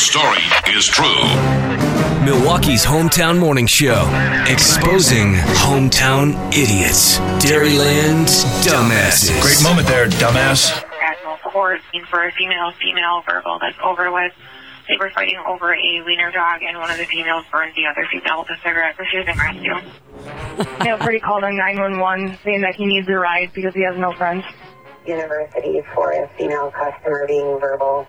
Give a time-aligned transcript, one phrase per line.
[0.00, 0.42] story
[0.74, 1.22] is true.
[2.24, 4.08] Milwaukee's hometown morning show,
[4.48, 7.18] exposing hometown idiots.
[7.44, 9.40] Dairyland's dumbasses.
[9.42, 10.72] Great moment there, dumbass.
[11.02, 14.32] Admiral Ford for a female female verbal that's over with.
[14.88, 18.06] They were fighting over a wiener dog, and one of the females burned the other
[18.10, 19.74] female with a cigarette, refusing rescue.
[20.84, 24.12] Now, Freddie called on 911 saying that he needs a ride because he has no
[24.12, 24.44] friends.
[25.06, 28.06] University for a female customer being verbal.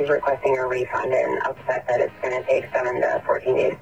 [0.00, 3.74] She's requesting a refund and upset that it's going to take 7 to 14 days.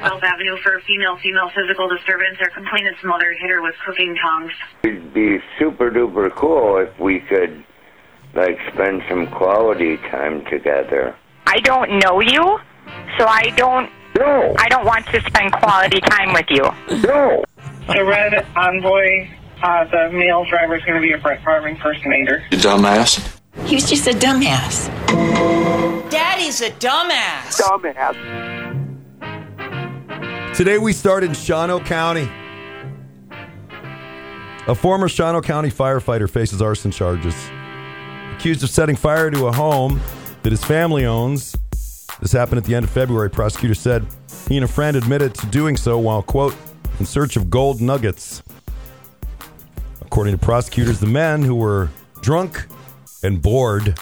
[0.00, 2.38] Wells Avenue for a female female physical disturbance.
[2.38, 4.52] Their complainant's mother hit her with cooking tongs.
[4.84, 7.64] It'd be super duper cool if we could,
[8.32, 11.16] like, spend some quality time together.
[11.46, 12.60] I don't know you,
[13.18, 13.90] so I don't.
[14.16, 16.62] No, I don't want to spend quality time with you.
[17.02, 17.44] no.
[17.88, 19.28] The red envoy,
[19.64, 22.44] uh, the male driver is going to be a Brett Favre impersonator.
[22.52, 23.36] You dumbass.
[23.66, 24.99] He was just a dumbass.
[25.10, 27.60] Daddy's a dumbass.
[27.60, 28.14] Dumbass.
[30.54, 32.30] Today we start in Shawano County.
[34.68, 37.34] A former Shawano County firefighter faces arson charges.
[38.34, 40.00] Accused of setting fire to a home
[40.42, 41.56] that his family owns.
[42.20, 43.30] This happened at the end of February.
[43.30, 44.06] Prosecutor said
[44.48, 46.54] he and a friend admitted to doing so while, quote,
[47.00, 48.42] in search of gold nuggets.
[50.02, 51.88] According to prosecutors, the men who were
[52.20, 52.66] drunk
[53.22, 53.98] and bored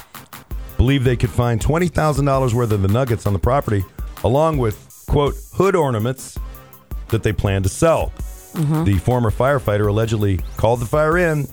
[0.78, 3.84] believed they could find $20,000 worth of the nuggets on the property,
[4.24, 6.38] along with, quote, hood ornaments
[7.08, 8.12] that they plan to sell.
[8.54, 11.46] The former firefighter allegedly called the fire in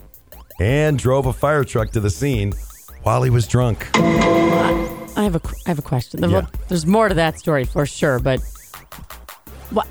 [0.60, 2.54] and drove a fire truck to the scene
[3.04, 3.90] while he was drunk.
[3.96, 6.22] I have a I have a question.
[6.22, 6.46] The- Yeah.
[6.68, 8.40] There's more to that story for sure, but
[9.70, 9.88] what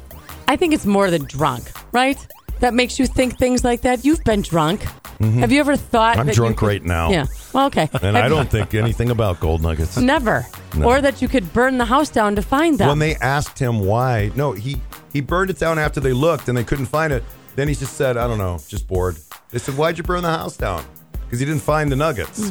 [0.48, 2.18] I think it's more than drunk, right?
[2.60, 4.04] That makes you think things like that.
[4.04, 4.82] You've been drunk.
[5.20, 6.12] Have you ever thought?
[6.14, 6.20] Mm-hmm.
[6.20, 7.10] I'm that drunk could- right now.
[7.10, 7.26] Yeah.
[7.54, 7.88] Well, okay.
[8.02, 9.96] And I don't think anything about gold nuggets.
[9.96, 10.86] never, No.
[10.86, 12.88] or that you could burn the house down to find them.
[12.88, 14.76] When they asked him why, no, he
[15.12, 17.22] he burned it down after they looked and they couldn't find it.
[17.56, 19.16] Then he just said, "I don't know, just bored."
[19.50, 20.84] They said, "Why'd you burn the house down?"
[21.24, 22.50] Because he didn't find the nuggets.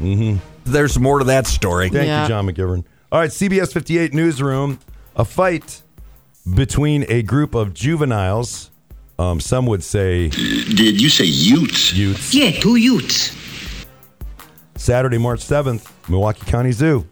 [0.00, 0.38] Okay.
[0.64, 1.88] There's more to that story.
[1.90, 2.22] Thank Yeah.
[2.22, 2.84] you, John McGivern.
[3.12, 4.78] All right, CBS 58 newsroom.
[5.14, 5.82] A fight
[6.54, 8.70] between a group of juveniles.
[9.18, 11.94] Um, some would say Did you say Utes?
[11.94, 12.34] youths.
[12.34, 13.30] Yeah, two Utes.
[14.76, 17.06] Saturday, March 7th, Milwaukee County Zoo.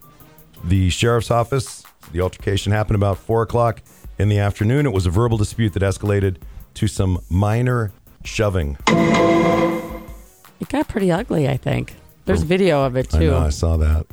[0.65, 1.83] The sheriff's office,
[2.13, 3.83] the altercation happened about 4 o'clock
[4.19, 4.87] in the afternoon.
[4.87, 6.37] It was a verbal dispute that escalated
[6.75, 7.93] to some minor
[8.25, 8.77] shoving.
[8.89, 11.49] it got pretty ugly.
[11.49, 11.95] I think
[12.25, 13.31] there's oh, video of it I too.
[13.31, 14.07] know, I saw that.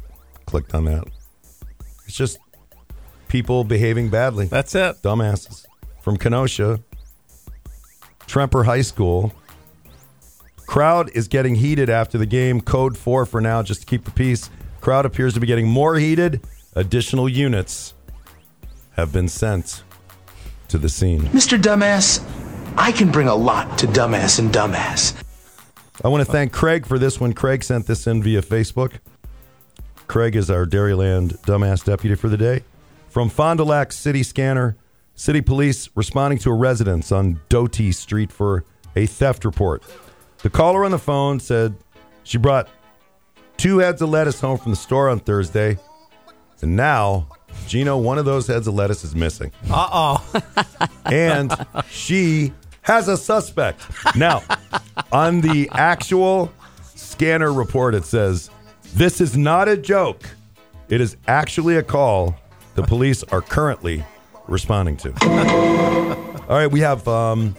[0.45, 1.05] Clicked on that.
[2.05, 2.39] It's just
[3.27, 4.47] people behaving badly.
[4.47, 5.01] That's it.
[5.01, 5.65] Dumbasses.
[6.01, 6.79] From Kenosha,
[8.27, 9.33] Tremper High School.
[10.71, 12.61] Crowd is getting heated after the game.
[12.61, 14.49] Code 4 for now, just to keep the peace.
[14.79, 16.39] Crowd appears to be getting more heated.
[16.77, 17.93] Additional units
[18.91, 19.83] have been sent
[20.69, 21.23] to the scene.
[21.23, 21.61] Mr.
[21.61, 22.23] Dumbass,
[22.77, 25.21] I can bring a lot to Dumbass and Dumbass.
[26.05, 27.33] I want to thank Craig for this one.
[27.33, 28.93] Craig sent this in via Facebook.
[30.07, 32.63] Craig is our Dairyland dumbass deputy for the day.
[33.09, 34.77] From Fond du Lac City Scanner,
[35.15, 38.63] City Police responding to a residence on Doty Street for
[38.95, 39.83] a theft report.
[40.43, 41.75] The caller on the phone said
[42.23, 42.69] she brought
[43.57, 45.77] two heads of lettuce home from the store on Thursday.
[46.61, 47.27] And now,
[47.67, 49.51] Gino, one of those heads of lettuce is missing.
[49.69, 50.41] Uh oh.
[51.05, 51.53] and
[51.89, 53.81] she has a suspect.
[54.15, 54.43] Now,
[55.11, 56.51] on the actual
[56.95, 58.49] scanner report, it says
[58.95, 60.23] this is not a joke.
[60.89, 62.35] It is actually a call
[62.75, 64.03] the police are currently
[64.47, 65.13] responding to.
[66.49, 67.55] All right, we have um,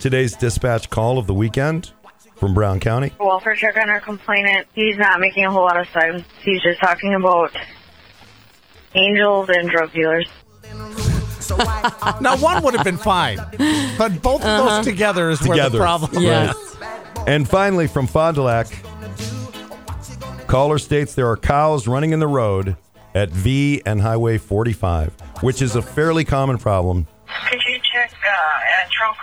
[0.00, 1.92] today's dispatch call of the weekend
[2.36, 3.12] from Brown County.
[3.18, 4.66] Welfare check on our complainant.
[4.74, 6.24] He's not making a whole lot of sense.
[6.42, 7.56] He's just talking about
[8.94, 10.28] angels and drug dealers.
[12.20, 13.38] Now one would have been fine,
[13.96, 14.82] but both of those uh-huh.
[14.82, 15.78] together is where the Together.
[15.78, 16.22] problem.
[16.22, 16.52] Yeah.
[17.26, 18.66] And finally, from Fond du Lac,
[20.46, 22.76] caller states there are cows running in the road
[23.14, 27.06] at V and Highway 45, which is a fairly common problem.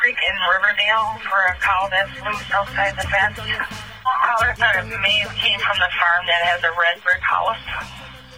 [0.06, 3.40] Creek in Riverdale for a cow that's loose outside the fence?
[3.40, 7.58] Caller thought it may have came from the farm that has a red brick house.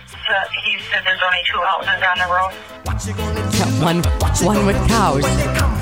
[0.08, 0.34] So
[0.64, 2.54] he said there's only two houses on the road.
[3.52, 4.02] Yeah, one
[4.58, 5.26] one with cows.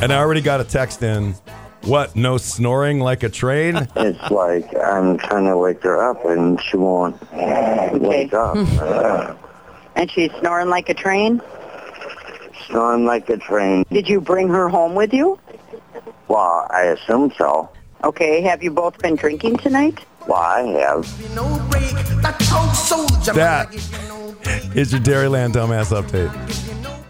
[0.01, 1.35] And I already got a text in.
[1.83, 2.15] What?
[2.15, 3.87] No snoring like a train?
[3.95, 8.57] It's like I'm trying to wake her up and she won't wake up.
[8.57, 9.35] Uh,
[9.95, 11.43] And she's snoring like a train?
[12.67, 13.85] snoring like a train.
[13.91, 15.39] Did you bring her home with you?
[16.27, 17.69] Well, I assume so.
[18.03, 19.99] Okay, have you both been drinking tonight?
[20.27, 21.35] Well, I have.
[23.35, 23.69] That
[24.75, 26.84] is your Dairyland dumbass update.